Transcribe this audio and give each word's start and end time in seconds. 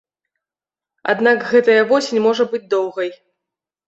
Аднак 1.11 1.43
гэтая 1.51 1.75
восень 1.91 2.21
можа 2.27 2.47
быць 2.55 2.63
доўгай. 2.75 3.13